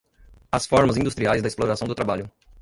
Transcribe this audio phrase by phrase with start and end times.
[0.51, 2.27] às formas industriais da exploração do trabalho